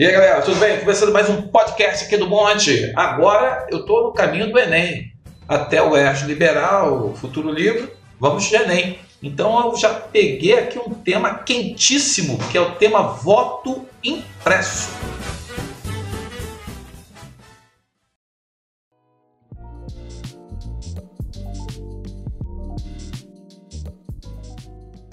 [0.00, 0.80] E aí, galera, tudo bem?
[0.80, 2.90] Começando mais um podcast aqui do Monte.
[2.96, 5.12] Agora eu estou no caminho do Enem.
[5.46, 8.98] Até o Oeste Liberal, Futuro Livro, vamos de Enem.
[9.22, 14.88] Então eu já peguei aqui um tema quentíssimo, que é o tema voto impresso.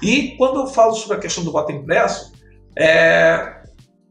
[0.01, 2.31] E quando eu falo sobre a questão do voto impresso,
[2.79, 3.56] é,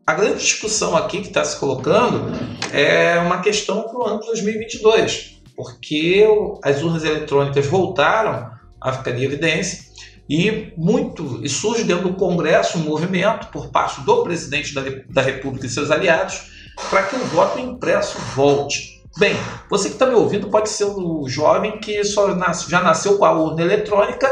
[0.06, 2.30] a grande discussão aqui que está se colocando
[2.72, 6.24] é uma questão para o ano de 2022, porque
[6.62, 9.84] as urnas eletrônicas voltaram a ficar em evidência
[10.30, 15.22] e muito e surge dentro do Congresso um movimento por parte do presidente da, da
[15.22, 16.52] República e seus aliados
[16.88, 19.02] para que o voto impresso volte.
[19.18, 19.34] Bem,
[19.68, 23.24] você que está me ouvindo pode ser o jovem que só nasce, já nasceu com
[23.24, 24.28] a urna eletrônica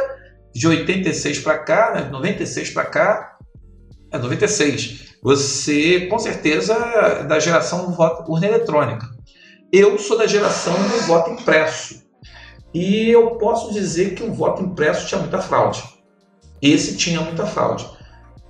[0.55, 3.39] de 86 para cá, né, 96 para cá,
[4.13, 9.09] é 96 você, com certeza, é da geração do voto urna eletrônica.
[9.73, 12.05] Eu sou da geração do voto impresso.
[12.75, 15.83] E eu posso dizer que o voto impresso tinha muita fraude.
[16.61, 17.89] Esse tinha muita fraude.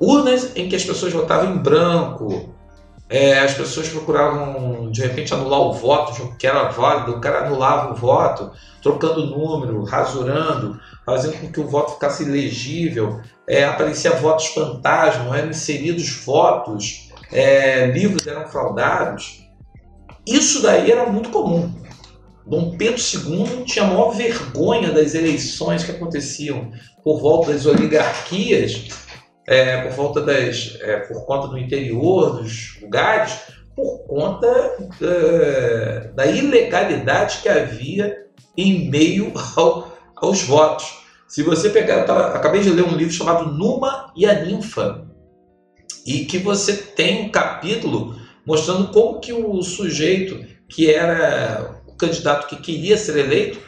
[0.00, 2.52] Urnas em que as pessoas votavam em branco,
[3.08, 7.92] é, as pessoas procuravam de repente anular o voto, que era válido, o cara anulava
[7.92, 8.50] o voto,
[8.82, 15.36] trocando o número, rasurando, fazendo com que o voto ficasse ilegível é, aparecia votos fantasma,
[15.36, 19.44] eram inseridos votos, é, livros eram fraudados.
[20.26, 21.72] Isso daí era muito comum.
[22.46, 28.88] Dom Pedro II tinha a maior vergonha das eleições que aconteciam por volta das oligarquias,
[29.46, 33.38] é, por volta das, é, por conta do interior dos lugares,
[33.74, 38.24] por conta da, é, da ilegalidade que havia
[38.56, 39.93] em meio ao,
[40.24, 41.04] aos votos.
[41.26, 45.06] Se você pegar, eu tava, acabei de ler um livro chamado Numa e a Ninfa,
[46.06, 48.16] e que você tem um capítulo
[48.46, 53.58] mostrando como que o sujeito que era o candidato que queria ser eleito,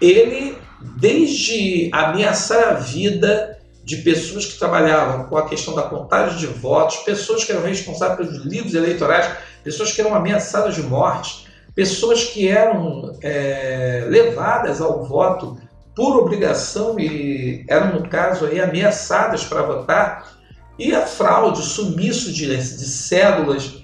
[0.00, 0.58] ele
[0.98, 6.96] desde ameaçar a vida de pessoas que trabalhavam com a questão da contagem de votos,
[6.98, 9.30] pessoas que eram responsáveis pelos livros eleitorais,
[9.62, 15.56] pessoas que eram ameaçadas de morte, pessoas que eram é, levadas ao voto
[15.96, 20.36] por obrigação e eram, no caso, aí, ameaçadas para votar,
[20.78, 23.82] e a fraude, o sumiço de, de cédulas,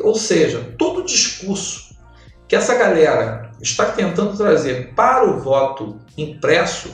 [0.00, 1.88] ou seja, todo o discurso
[2.46, 6.92] que essa galera está tentando trazer para o voto impresso,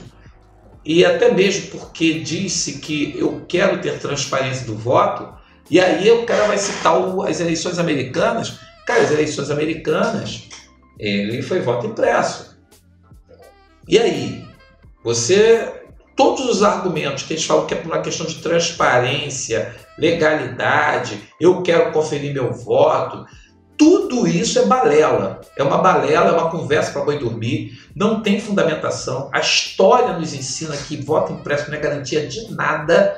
[0.83, 5.31] e até mesmo porque disse que eu quero ter transparência do voto,
[5.69, 6.95] e aí o cara vai citar
[7.27, 8.59] as eleições americanas.
[8.85, 10.47] Cara, as eleições americanas,
[10.99, 12.55] ele foi voto impresso.
[13.87, 14.44] E aí?
[15.05, 15.83] Você,
[16.15, 21.61] todos os argumentos que eles falam que é por uma questão de transparência, legalidade, eu
[21.61, 23.23] quero conferir meu voto,
[23.77, 25.41] tudo isso é balela.
[25.55, 29.29] É uma balela, é uma conversa para boi dormir, não tem fundamentação.
[29.31, 33.15] A história nos ensina que voto impresso não é garantia de nada,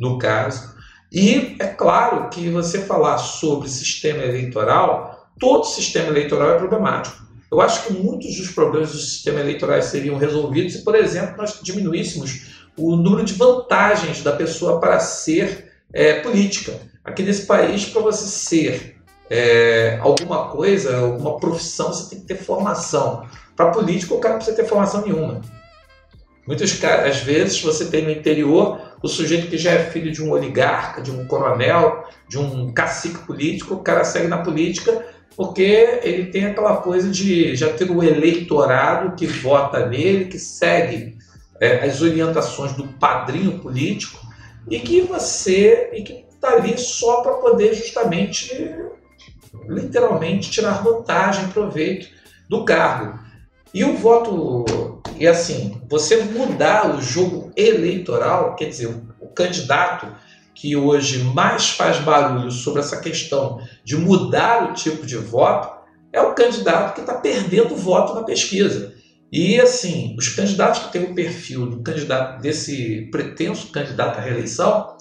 [0.00, 0.74] no caso.
[1.12, 7.22] E é claro que você falar sobre sistema eleitoral, todo sistema eleitoral é problemático.
[7.52, 11.60] Eu acho que muitos dos problemas do sistema eleitoral seriam resolvidos se, por exemplo, nós
[11.62, 12.46] diminuíssemos
[12.78, 16.72] o número de vantagens da pessoa para ser é, política.
[17.04, 18.96] Aqui nesse país, para você ser
[19.28, 23.26] é, alguma coisa, alguma profissão, você tem que ter formação.
[23.54, 25.42] Para político, o cara não precisa ter formação nenhuma.
[26.46, 30.30] Muitas às vezes você tem no interior o sujeito que já é filho de um
[30.30, 35.04] oligarca, de um coronel, de um cacique político, o cara segue na política
[35.36, 41.16] porque ele tem aquela coisa de já ter o eleitorado que vota nele, que segue
[41.60, 44.20] é, as orientações do padrinho político
[44.68, 48.74] e que você e que está ali só para poder justamente,
[49.68, 52.08] literalmente, tirar vantagem, proveito
[52.48, 53.18] do cargo.
[53.72, 60.08] E o voto, e assim, você mudar o jogo eleitoral, quer dizer, o, o candidato
[60.54, 65.82] que hoje mais faz barulho sobre essa questão de mudar o tipo de voto
[66.12, 68.94] é o candidato que está perdendo voto na pesquisa.
[69.32, 74.94] E assim, os candidatos que têm o perfil do candidato desse pretenso candidato à reeleição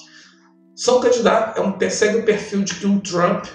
[0.74, 3.46] são candidatos, é um, persegue o perfil de que um Trump,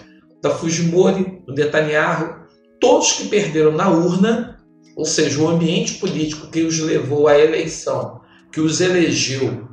[0.42, 2.46] da Fujimori, do Netanyahu,
[2.78, 4.60] todos que perderam na urna,
[4.94, 8.20] ou seja, o ambiente político que os levou à eleição,
[8.52, 9.66] que os elegeu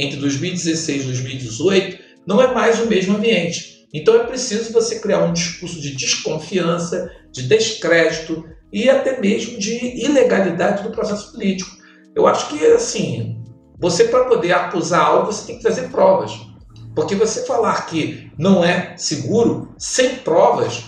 [0.00, 3.86] entre 2016 e 2018 não é mais o mesmo ambiente.
[3.92, 10.04] Então é preciso você criar um discurso de desconfiança, de descrédito e até mesmo de
[10.04, 11.70] ilegalidade do processo político.
[12.14, 13.42] Eu acho que assim,
[13.78, 16.32] você para poder acusar algo, você tem que trazer provas.
[16.94, 20.84] Porque você falar que não é seguro, sem provas,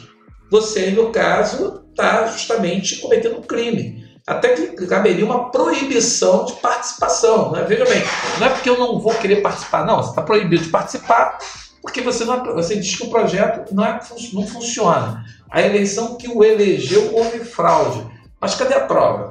[0.50, 4.01] você, no caso, está justamente cometendo um crime.
[4.26, 7.52] Até que caberia uma proibição de participação.
[7.52, 7.64] Né?
[7.64, 8.02] Veja bem,
[8.38, 10.02] não é porque eu não vou querer participar, não.
[10.02, 11.38] Você está proibido de participar
[11.82, 13.98] porque você, não, é, você diz que o projeto não, é,
[14.32, 15.24] não funciona.
[15.50, 18.06] A eleição que o elegeu houve fraude.
[18.40, 19.30] Mas cadê a prova?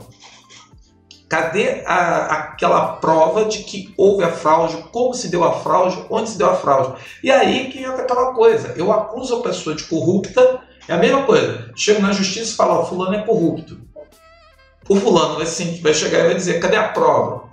[1.29, 6.29] Cadê a, aquela prova de que houve a fraude, como se deu a fraude, onde
[6.29, 7.01] se deu a fraude?
[7.23, 8.73] E aí que entra aquela coisa.
[8.75, 10.59] Eu acuso a pessoa de corrupta,
[10.89, 11.71] é a mesma coisa.
[11.73, 13.79] Chego na justiça e falo, ó, fulano é corrupto.
[14.91, 17.49] O fulano vai, sim, vai chegar e vai dizer, cadê a prova?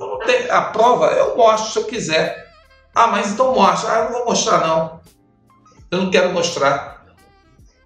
[0.50, 2.52] a prova eu mostro se eu quiser.
[2.92, 3.92] Ah, mas então mostra.
[3.92, 5.00] Ah, eu não vou mostrar não.
[5.88, 7.06] Eu não quero mostrar.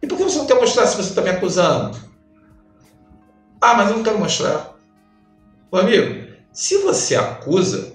[0.01, 1.99] E por que você não quer mostrar se você está me acusando?
[3.61, 4.75] Ah, mas eu não quero mostrar.
[5.71, 7.93] Amigo, se você acusa,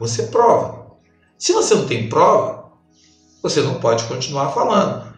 [0.00, 0.96] você prova.
[1.36, 2.72] Se você não tem prova,
[3.42, 5.12] você não pode continuar falando.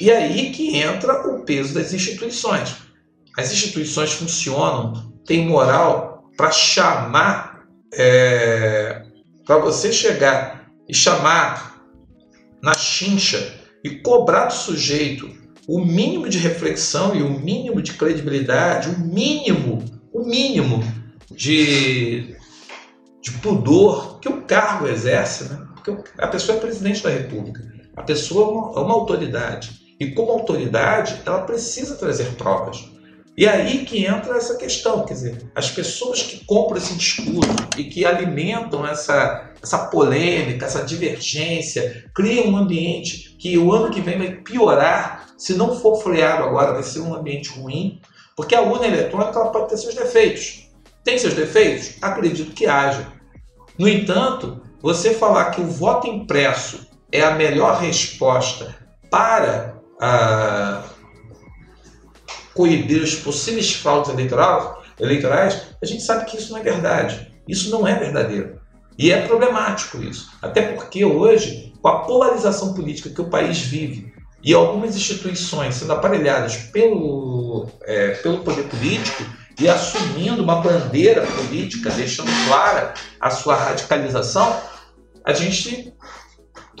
[0.00, 2.83] E aí que entra o peso das instituições.
[3.36, 9.02] As instituições funcionam, têm moral para chamar, é,
[9.44, 11.82] para você chegar e chamar
[12.62, 15.30] na chincha e cobrar do sujeito
[15.66, 20.82] o mínimo de reflexão e o mínimo de credibilidade, o mínimo, o mínimo
[21.30, 22.36] de,
[23.20, 25.66] de pudor que o cargo exerce, né?
[25.74, 27.62] porque a pessoa é presidente da República,
[27.96, 32.93] a pessoa é uma, é uma autoridade, e como autoridade ela precisa trazer provas.
[33.36, 37.84] E aí que entra essa questão, quer dizer, as pessoas que compram esse discurso e
[37.84, 44.18] que alimentam essa, essa polêmica, essa divergência, criam um ambiente que o ano que vem
[44.18, 48.00] vai piorar, se não for freado agora, vai ser um ambiente ruim,
[48.36, 50.70] porque a urna eletrônica ela pode ter seus defeitos.
[51.02, 51.96] Tem seus defeitos?
[52.00, 53.08] Acredito que haja.
[53.76, 58.76] No entanto, você falar que o voto impresso é a melhor resposta
[59.10, 60.84] para ah,
[62.54, 67.32] coibir os possíveis fraudes eleitorais, a gente sabe que isso não é verdade.
[67.48, 68.60] Isso não é verdadeiro.
[68.98, 70.30] E é problemático isso.
[70.40, 75.92] Até porque hoje, com a polarização política que o país vive e algumas instituições sendo
[75.92, 79.24] aparelhadas pelo, é, pelo poder político,
[79.58, 84.60] e assumindo uma bandeira política, deixando clara a sua radicalização,
[85.24, 85.94] a gente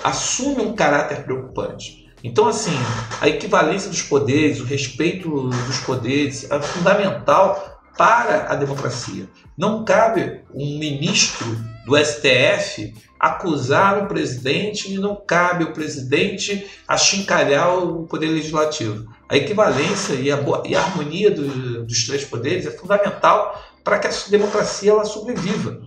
[0.02, 2.03] assume um caráter preocupante.
[2.24, 2.72] Então, assim,
[3.20, 9.28] a equivalência dos poderes, o respeito dos poderes é fundamental para a democracia.
[9.58, 11.46] Não cabe um ministro
[11.84, 19.06] do STF acusar o presidente e não cabe o presidente achincalhar o poder legislativo.
[19.28, 24.06] A equivalência e a, e a harmonia do, dos três poderes é fundamental para que
[24.06, 25.82] a democracia ela sobreviva.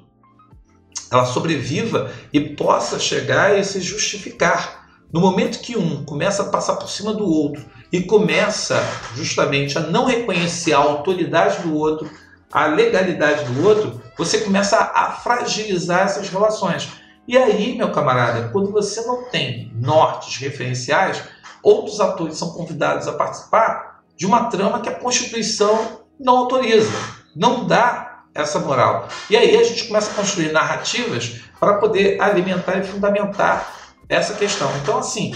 [1.12, 4.87] Ela sobreviva e possa chegar e se justificar.
[5.12, 8.84] No momento que um começa a passar por cima do outro e começa
[9.16, 12.10] justamente a não reconhecer a autoridade do outro,
[12.52, 16.90] a legalidade do outro, você começa a fragilizar essas relações.
[17.26, 21.24] E aí, meu camarada, quando você não tem nortes referenciais,
[21.64, 26.92] outros atores são convidados a participar de uma trama que a Constituição não autoriza,
[27.36, 29.08] não dá essa moral.
[29.30, 33.77] E aí a gente começa a construir narrativas para poder alimentar e fundamentar
[34.10, 34.70] essa questão.
[34.78, 35.34] Então, assim,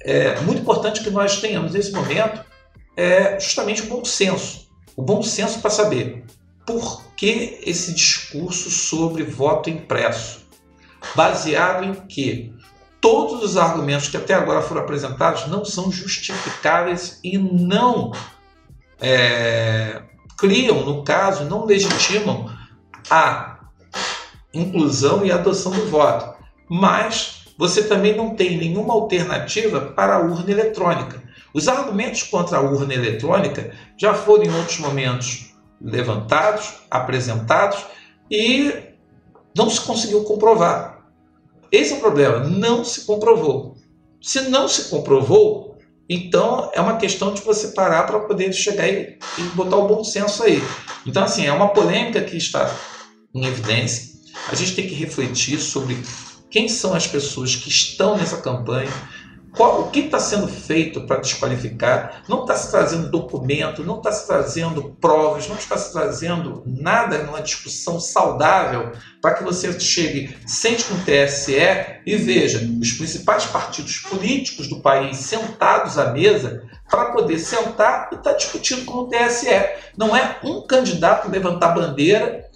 [0.00, 2.44] é muito importante que nós tenhamos nesse momento
[2.96, 4.68] é justamente o bom senso.
[4.96, 6.24] O bom senso para saber
[6.66, 10.40] por que esse discurso sobre voto impresso
[11.14, 12.52] baseado em que
[13.00, 18.12] todos os argumentos que até agora foram apresentados não são justificáveis e não
[19.00, 20.02] é,
[20.36, 22.54] criam, no caso, não legitimam
[23.10, 23.60] a
[24.52, 26.38] inclusão e adoção do voto.
[26.68, 31.22] Mas você também não tem nenhuma alternativa para a urna eletrônica.
[31.52, 37.84] Os argumentos contra a urna eletrônica já foram em outros momentos levantados, apresentados
[38.30, 38.72] e
[39.54, 41.04] não se conseguiu comprovar.
[41.70, 43.76] Esse é o problema, não se comprovou.
[44.22, 45.76] Se não se comprovou,
[46.08, 50.02] então é uma questão de você parar para poder chegar e, e botar o bom
[50.02, 50.62] senso aí.
[51.06, 52.74] Então, assim, é uma polêmica que está
[53.34, 54.18] em evidência.
[54.48, 56.02] A gente tem que refletir sobre
[56.50, 58.90] quem são as pessoas que estão nessa campanha,
[59.52, 62.22] qual, o que está sendo feito para desqualificar?
[62.28, 67.18] Não está se trazendo documento, não está se trazendo provas, não está se trazendo nada
[67.24, 71.54] numa discussão saudável para que você chegue, sente com o TSE
[72.06, 78.16] e veja os principais partidos políticos do país sentados à mesa para poder sentar e
[78.16, 79.48] estar tá discutindo com o TSE.
[79.96, 82.49] Não é um candidato levantar bandeira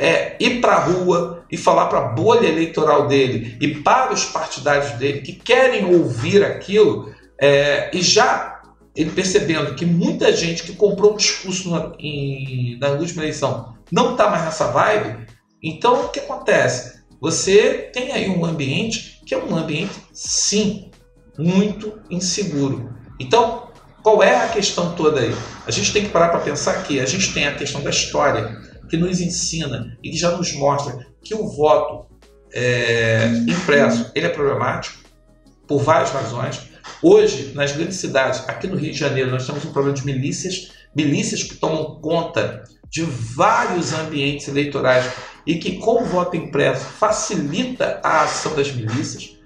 [0.00, 4.24] é, ir para a rua e falar para a bolha eleitoral dele e para os
[4.24, 8.62] partidários dele que querem ouvir aquilo é, e já
[8.96, 14.12] ele percebendo que muita gente que comprou o discurso na, em, na última eleição não
[14.12, 15.26] está mais nessa vibe,
[15.62, 17.00] então o que acontece?
[17.20, 20.90] Você tem aí um ambiente que é um ambiente, sim,
[21.38, 22.94] muito inseguro.
[23.18, 23.68] Então,
[24.02, 25.34] qual é a questão toda aí?
[25.66, 28.56] A gente tem que parar para pensar que a gente tem a questão da história,
[28.90, 32.06] que nos ensina e que já nos mostra que o voto
[32.52, 34.98] é, impresso ele é problemático
[35.66, 36.60] por várias razões.
[37.00, 40.72] Hoje, nas grandes cidades, aqui no Rio de Janeiro, nós temos um problema de milícias,
[40.94, 45.08] milícias que tomam conta de vários ambientes eleitorais
[45.46, 49.36] e que, com o voto impresso, facilita a ação das milícias.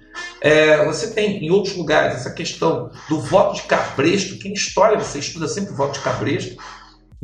[0.41, 4.99] É, você tem em outros lugares essa questão do voto de cabresto, que em história
[4.99, 6.57] você estuda sempre o voto de cabresto.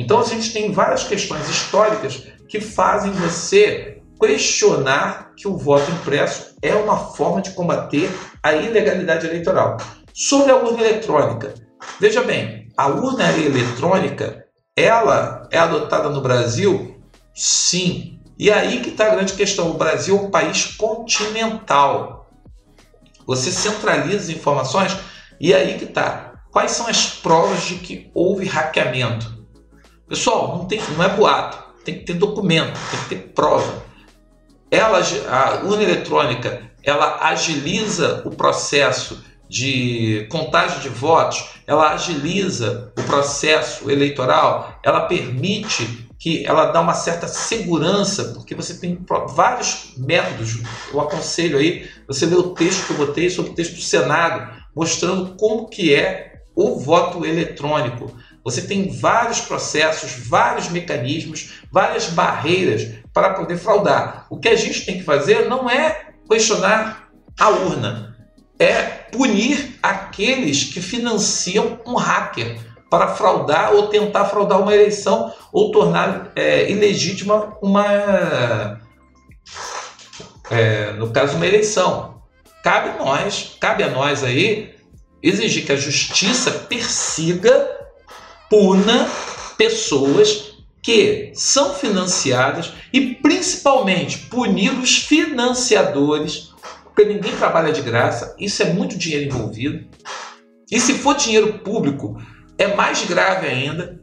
[0.01, 6.57] Então a gente tem várias questões históricas que fazem você questionar que o voto impresso
[6.63, 8.11] é uma forma de combater
[8.43, 9.77] a ilegalidade eleitoral.
[10.15, 11.53] Sobre a urna eletrônica,
[12.01, 16.99] veja bem, a urna eletrônica ela é adotada no Brasil?
[17.35, 18.19] Sim.
[18.39, 19.71] E aí que está a grande questão.
[19.71, 22.27] O Brasil é um país continental.
[23.27, 24.97] Você centraliza informações
[25.39, 26.33] e aí que está.
[26.51, 29.40] Quais são as provas de que houve hackeamento?
[30.11, 33.81] Pessoal, não, tem, não é boato, tem que ter documento, tem que ter prova.
[34.69, 43.03] Ela, a urna eletrônica, ela agiliza o processo de contagem de votos, ela agiliza o
[43.05, 48.99] processo eleitoral, ela permite que ela dá uma certa segurança, porque você tem
[49.29, 50.59] vários métodos.
[50.93, 54.61] Eu aconselho aí, você ler o texto que eu botei sobre o texto do Senado,
[54.75, 58.13] mostrando como que é o voto eletrônico.
[58.45, 64.27] Você tem vários processos, vários mecanismos, várias barreiras para poder fraudar.
[64.31, 68.17] O que a gente tem que fazer não é questionar a urna,
[68.59, 72.59] é punir aqueles que financiam um hacker
[72.91, 78.81] para fraudar ou tentar fraudar uma eleição ou tornar é, ilegítima uma,
[80.51, 82.21] é, no caso, uma eleição.
[82.63, 84.75] Cabe nós, cabe a nós aí
[85.23, 87.80] exigir que a justiça persiga
[88.51, 89.09] puna
[89.57, 90.51] pessoas
[90.83, 96.53] que são financiadas e principalmente punir os financiadores,
[96.85, 99.87] porque ninguém trabalha de graça, isso é muito dinheiro envolvido.
[100.71, 102.21] E se for dinheiro público,
[102.59, 104.01] é mais grave ainda,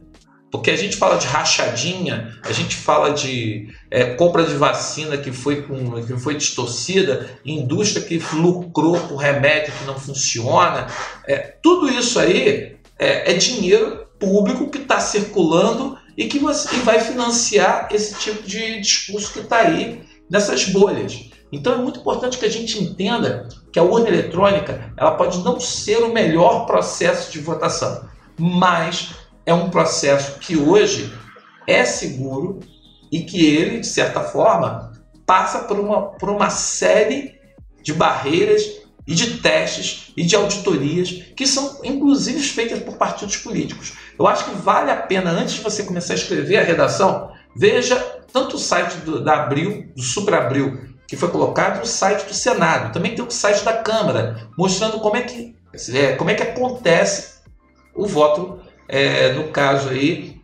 [0.50, 5.30] porque a gente fala de rachadinha, a gente fala de é, compra de vacina que
[5.30, 10.86] foi, com, que foi distorcida, indústria que lucrou com remédio que não funciona.
[11.26, 16.80] É, tudo isso aí é, é dinheiro público que está circulando e que você, e
[16.80, 21.30] vai financiar esse tipo de discurso que está aí nessas bolhas.
[21.50, 25.58] Então é muito importante que a gente entenda que a urna eletrônica ela pode não
[25.58, 28.08] ser o melhor processo de votação,
[28.38, 29.10] mas
[29.46, 31.12] é um processo que hoje
[31.66, 32.60] é seguro
[33.10, 34.92] e que ele, de certa forma,
[35.24, 37.38] passa por uma, por uma série
[37.82, 38.62] de barreiras
[39.08, 43.94] e de testes e de auditorias que são inclusive feitas por partidos políticos.
[44.18, 47.96] Eu acho que vale a pena, antes de você começar a escrever a redação, veja
[48.30, 52.34] tanto o site do, da Abril, do Supra Abril, que foi colocado, o site do
[52.34, 52.92] Senado.
[52.92, 55.56] Também tem o site da Câmara, mostrando como é que,
[55.94, 57.38] é, como é que acontece
[57.94, 60.38] o voto, é, no caso aí,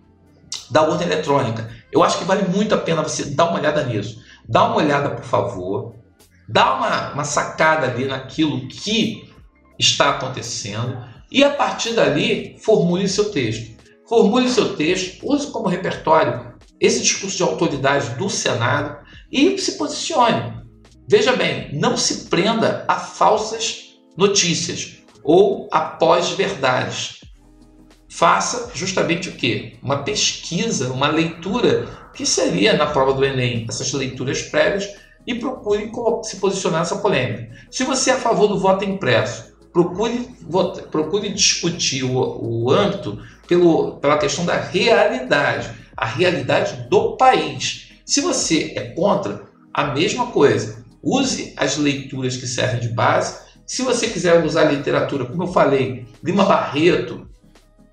[0.71, 1.69] da urna eletrônica.
[1.93, 4.25] Eu acho que vale muito a pena você dar uma olhada nisso.
[4.49, 6.04] Dá uma olhada, por favor
[6.49, 9.31] dá uma, uma sacada ali naquilo que
[9.79, 13.75] está acontecendo e a partir dali formule seu texto.
[14.09, 18.99] Formule seu texto, use como repertório esse discurso de autoridade do Senado
[19.33, 20.63] e se posicione.
[21.09, 27.21] Veja bem, não se prenda a falsas notícias ou a pós-verdades.
[28.09, 29.77] Faça justamente o que?
[29.83, 34.89] Uma pesquisa, uma leitura que seria na prova do Enem, essas leituras prévias
[35.27, 35.91] e procure
[36.23, 37.51] se posicionar nessa polêmica.
[37.71, 40.29] Se você é a favor do voto impresso, procure,
[40.91, 47.93] procure discutir o, o âmbito pelo, pela questão da realidade, a realidade do país.
[48.05, 50.85] Se você é contra, a mesma coisa.
[51.03, 53.37] Use as leituras que servem de base.
[53.67, 57.27] Se você quiser usar literatura, como eu falei, Lima Barreto,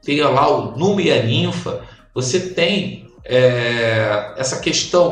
[0.04, 1.82] tenha lá o Numa e a Ninfa,
[2.14, 5.12] você tem é, essa questão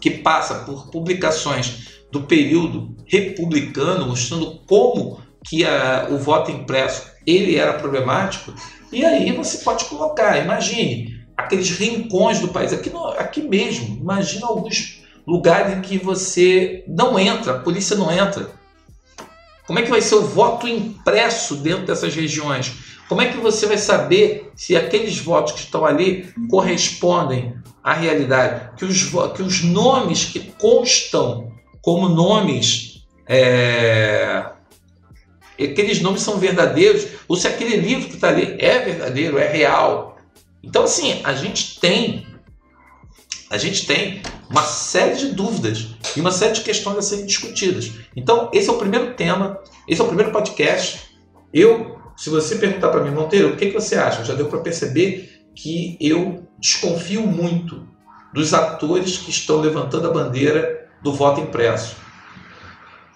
[0.00, 7.56] que passa por publicações do período republicano, mostrando como que a, o voto impresso ele
[7.56, 8.54] era problemático,
[8.90, 13.96] e aí você pode colocar, imagine, aqueles rincões do país, aqui, no, aqui mesmo.
[13.96, 18.50] Imagina alguns lugares em que você não entra, a polícia não entra.
[19.66, 22.72] Como é que vai ser o voto impresso dentro dessas regiões?
[23.08, 27.54] Como é que você vai saber se aqueles votos que estão ali correspondem
[27.90, 28.76] à realidade?
[28.76, 34.44] Que os, que os nomes que constam como nomes, é,
[35.58, 40.18] aqueles nomes são verdadeiros, ou se aquele livro que está ali é verdadeiro, é real.
[40.62, 42.26] Então, assim, a gente tem
[43.50, 47.92] a gente tem uma série de dúvidas e uma série de questões a serem discutidas.
[48.14, 51.16] Então, esse é o primeiro tema, esse é o primeiro podcast.
[51.52, 54.22] Eu, se você perguntar para mim, Monteiro, o que, que você acha?
[54.22, 57.84] Já deu para perceber que eu desconfio muito
[58.32, 61.96] dos atores que estão levantando a bandeira do voto impresso.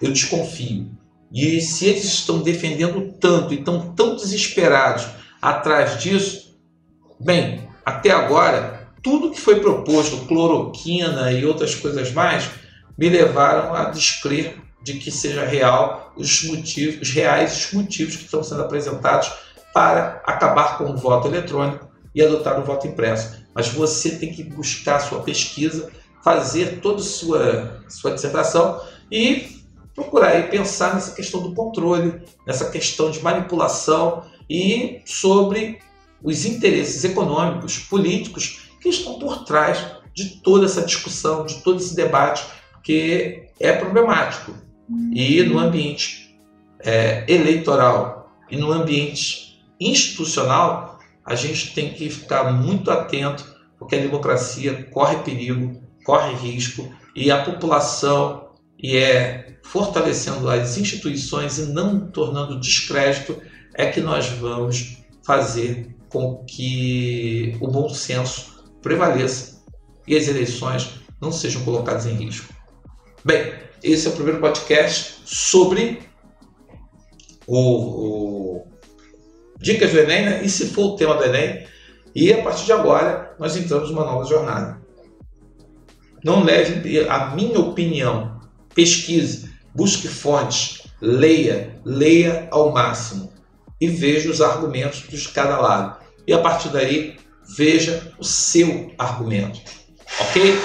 [0.01, 0.91] Eu desconfio.
[1.31, 5.07] E se eles estão defendendo tanto e estão tão desesperados
[5.41, 6.59] atrás disso,
[7.17, 12.49] bem, até agora tudo que foi proposto, cloroquina e outras coisas mais,
[12.97, 18.43] me levaram a descrer de que seja real os motivos, os reais motivos que estão
[18.43, 19.31] sendo apresentados
[19.73, 23.43] para acabar com o voto eletrônico e adotar o voto impresso.
[23.53, 25.91] Mas você tem que buscar sua pesquisa,
[26.23, 29.61] fazer toda a sua, sua dissertação e
[29.93, 35.79] procurar e pensar nessa questão do controle, nessa questão de manipulação e sobre
[36.23, 41.95] os interesses econômicos, políticos que estão por trás de toda essa discussão, de todo esse
[41.95, 42.45] debate,
[42.83, 44.53] que é problemático.
[45.11, 46.37] E no ambiente
[46.79, 50.92] é, eleitoral e no ambiente institucional,
[51.25, 53.45] a gente tem que ficar muito atento,
[53.77, 61.57] porque a democracia corre perigo, corre risco, e a população e é fortalecendo as instituições
[61.57, 63.41] e não tornando descrédito
[63.73, 69.63] é que nós vamos fazer com que o bom senso prevaleça
[70.05, 72.53] e as eleições não sejam colocadas em risco.
[73.23, 76.01] Bem, esse é o primeiro podcast sobre
[77.47, 78.72] o, o
[79.63, 80.43] Dicas do Enem, né?
[80.43, 81.65] e se for o tema do Enem,
[82.13, 84.81] e a partir de agora nós entramos numa nova jornada.
[86.21, 88.41] Não leve a minha opinião,
[88.75, 93.31] pesquise, busque fontes, leia, leia ao máximo
[93.79, 95.97] e veja os argumentos de cada lado.
[96.27, 97.15] E a partir daí
[97.55, 99.61] veja o seu argumento.
[100.19, 100.59] Ok?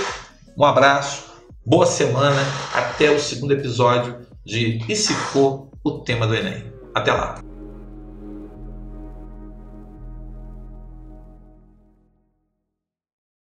[0.57, 1.25] Um abraço,
[1.65, 2.41] boa semana,
[2.75, 6.65] até o segundo episódio de E se for o tema do Enem.
[6.93, 7.48] Até lá!